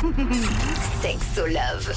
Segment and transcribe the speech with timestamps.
[1.02, 1.92] Sexolove.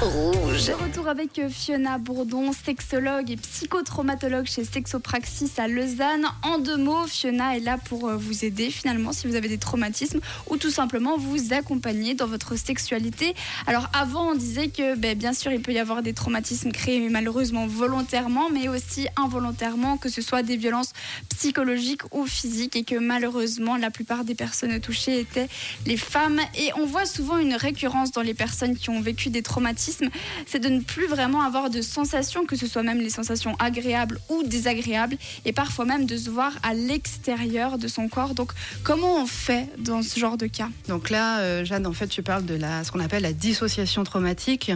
[0.00, 0.66] Rouge.
[0.66, 6.26] De retour avec euh, Fiona Bourdon, sexologue et psychotraumatologue chez Sexopraxis à Lausanne.
[6.42, 9.58] En deux mots, Fiona est là pour euh, vous aider finalement si vous avez des
[9.58, 13.34] traumatismes ou tout simplement vous accompagner dans votre sexualité.
[13.66, 17.08] Alors avant, on disait que ben, bien sûr, il peut y avoir des traumatismes créés
[17.08, 20.92] malheureusement volontairement, mais aussi involontairement, que ce soit des violences
[21.28, 25.48] psychologiques ou physiques et que malheureusement, la plupart des personnes touchées étaient
[25.86, 26.40] les femmes.
[26.58, 30.08] Et on voit souvent une récurrence dans les personnes qui ont vécu des traumatismes,
[30.46, 34.18] c'est de ne plus vraiment avoir de sensations, que ce soit même les sensations agréables
[34.28, 38.34] ou désagréables, et parfois même de se voir à l'extérieur de son corps.
[38.34, 40.68] Donc comment on fait dans ce genre de cas?
[40.88, 44.72] Donc là, euh, Jeanne, en fait, tu parles de ce qu'on appelle la dissociation traumatique.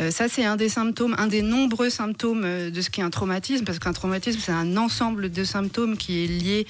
[0.00, 3.04] Euh, ça, c'est un des symptômes, un des nombreux symptômes euh, de ce qui est
[3.04, 6.66] un traumatisme, parce qu'un traumatisme, c'est un ensemble de symptômes qui est lié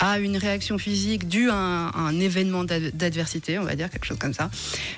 [0.00, 3.90] à une réaction physique due à un, à un événement d'ad- d'adversité, on va dire
[3.90, 4.50] quelque chose comme ça,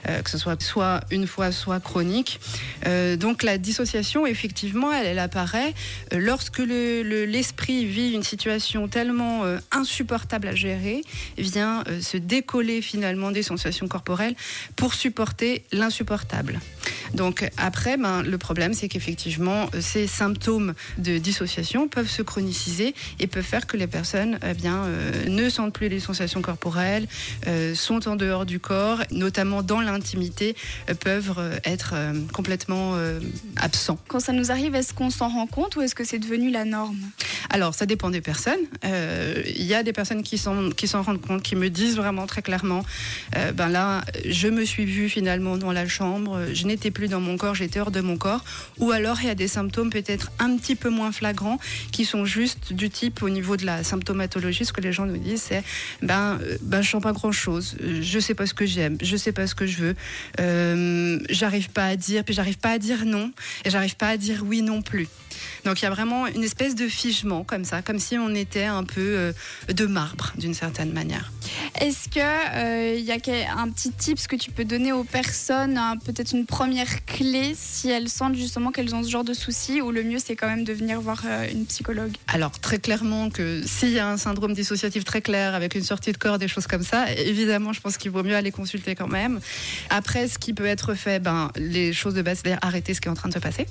[0.09, 2.39] euh, que ce soit soit une fois, soit chronique.
[2.87, 5.75] Euh, donc la dissociation, effectivement, elle, apparaît
[6.13, 9.43] euh, lorsque le- le- l'esprit vit une situation tellement
[9.73, 11.03] insupportable à gérer,
[11.39, 14.37] vient euh, se décoller finalement des sensations corporelles
[14.77, 16.61] pour supporter l'insupportable.
[17.15, 23.27] Donc après, ben, le problème, c'est qu'effectivement, ces symptômes de dissociation peuvent se chroniciser et
[23.27, 24.85] peuvent faire que les personnes eh bien,
[25.29, 27.07] ne sentent plus les sensations corporelles,
[27.75, 30.55] sont en dehors du corps, notamment dans l'intimité,
[30.89, 32.95] euh, peuvent euh, être euh, complètement
[33.57, 33.99] absents.
[34.09, 36.65] Quand ça nous arrive, est-ce qu'on s'en rend compte ou est-ce que c'est devenu la
[36.65, 36.99] norme?
[37.51, 38.65] Alors, ça dépend des personnes.
[38.85, 42.27] Euh, Il y a des personnes qui s'en qui rendent compte, qui me disent vraiment
[42.27, 42.85] très clairement,
[43.37, 47.21] euh, ben là, je me suis vue finalement dans la chambre, je n'étais plus dans
[47.21, 48.45] mon corps, j'étais hors de mon corps.
[48.79, 51.59] Ou alors, il y a des symptômes peut-être un petit peu moins flagrants,
[51.93, 55.19] qui sont juste du type au niveau de la symptomatologie, ce que les gens nous
[55.19, 55.65] disent, c'est,
[56.03, 59.33] ben, ben, je sens pas grand-chose, Euh, je sais pas ce que j'aime, je sais
[59.33, 59.95] pas ce que je veux,
[60.41, 63.33] euh, j'arrive pas à dire, puis j'arrive pas à dire non,
[63.65, 65.09] et j'arrive pas à dire oui non plus.
[65.67, 68.65] Donc il y a vraiment une espèce de figement comme ça, comme si on était
[68.65, 69.33] un peu euh,
[69.69, 71.33] de marbre d'une certaine manière.
[71.81, 73.17] Est-ce que euh, il y a
[73.59, 77.91] un petit tips que tu peux donner aux personnes, un- peut-être une première clé si
[77.91, 80.63] elles sentent justement qu'elles ont ce genre de soucis ou le mieux c'est quand même
[80.63, 82.15] de venir voir euh, une psychologue?
[82.29, 86.13] Alors très clairement que s'il y a un syndrome dissociatif très clair avec une sortie
[86.13, 89.09] de corps, des choses comme ça, évidemment je pense qu'il vaut mieux aller consulter quand
[89.09, 89.41] même.
[89.91, 93.09] Après ce qui peut être fait, ben, les choses de base, c'est-à-dire arrêter ce qui
[93.09, 93.67] est en train de se passer,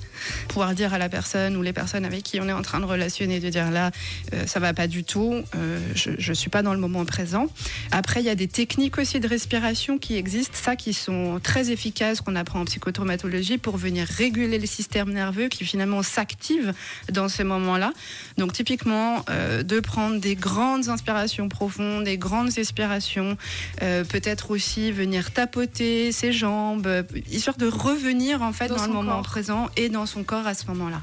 [0.48, 2.84] pouvoir dire à la personne ou les personnes avec qui on est en train de
[2.84, 3.90] relationner, de dire là
[4.32, 7.46] euh, ça va pas du tout, euh, je, je suis pas dans le moment présent.
[7.90, 11.70] Après, il y a des techniques aussi de respiration qui existent, ça qui sont très
[11.70, 16.72] efficaces, qu'on apprend en psychotraumatologie pour venir réguler le système nerveux qui finalement s'active
[17.12, 17.92] dans ces moments-là.
[18.38, 23.36] Donc typiquement, euh, de prendre des grandes inspirations profondes, des grandes expirations,
[23.82, 28.92] euh, peut-être aussi venir tapoter ses jambes, histoire de revenir en fait Dans dans, le
[28.92, 29.22] moment corps.
[29.22, 31.02] présent et dans son corps à ce moment-là.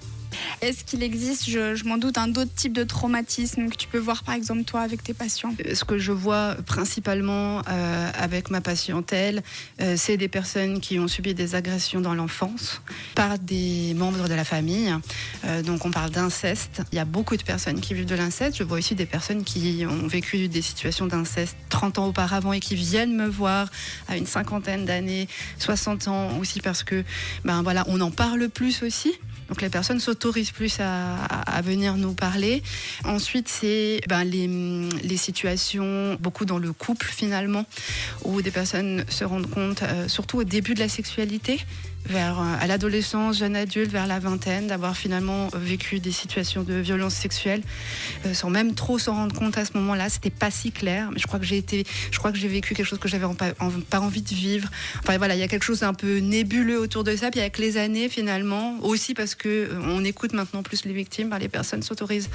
[0.63, 4.23] Est-ce qu'il existe, je, m'en doute, un d'autres types de traumatismes que tu peux voir
[4.23, 5.53] par exemple toi avec tes patients?
[5.73, 9.43] Ce que je vois principalement euh, avec ma patientèle,
[9.81, 12.81] euh, c'est des personnes qui ont subi des agressions dans l'enfance
[13.13, 14.95] par des membres de la famille.
[15.43, 16.81] Euh, donc on parle d'inceste.
[16.93, 18.55] Il y a beaucoup de personnes qui vivent de l'inceste.
[18.55, 22.61] Je vois aussi des personnes qui ont vécu des situations d'inceste 30 ans auparavant et
[22.61, 23.69] qui viennent me voir
[24.07, 25.27] à une cinquantaine d'années,
[25.59, 27.03] 60 ans aussi parce que
[27.43, 29.11] ben voilà, on en parle plus aussi.
[29.49, 32.63] Donc les personnes s'autorisent plus à, venir nous parler.
[33.05, 37.65] Ensuite, c'est ben, les, situations, beaucoup dans le couple finalement,
[38.25, 41.59] où des personnes se rendent compte, euh, surtout au début de la sexualité,
[42.05, 46.73] vers euh, à l'adolescence, jeune adulte, vers la vingtaine, d'avoir finalement vécu des situations de
[46.73, 47.61] violence sexuelle,
[48.25, 50.09] euh, sans même trop s'en rendre compte à ce moment-là.
[50.09, 52.73] C'était pas si clair, mais je crois que j'ai été, je crois que j'ai vécu
[52.73, 54.69] quelque chose que j'avais en- pas envie de vivre.
[54.99, 57.31] Enfin voilà, il y a quelque chose d'un peu nébuleux autour de ça.
[57.31, 61.29] Puis avec les années, finalement, aussi parce que euh, on écoute maintenant plus les victimes,
[61.29, 62.29] ben, les personnes s'autorisent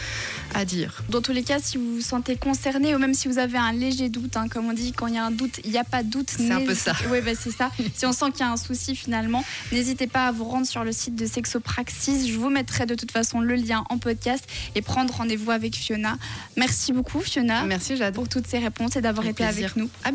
[0.54, 1.03] à dire.
[1.09, 3.72] Dans tous les cas, si vous vous sentez concerné ou même si vous avez un
[3.72, 5.84] léger doute, hein, comme on dit, quand il y a un doute, il n'y a
[5.84, 6.31] pas de doute.
[6.36, 6.92] C'est un peu ça.
[7.10, 7.71] Oui, bah, c'est ça.
[7.95, 10.84] si on sent qu'il y a un souci finalement, n'hésitez pas à vous rendre sur
[10.84, 12.30] le site de Sexopraxis.
[12.30, 14.44] Je vous mettrai de toute façon le lien en podcast
[14.74, 16.16] et prendre rendez-vous avec Fiona.
[16.56, 18.15] Merci beaucoup Fiona Merci Jade.
[18.15, 19.65] pour toutes ces réponses et d'avoir été plaisir.
[19.65, 19.89] avec nous.
[20.04, 20.06] À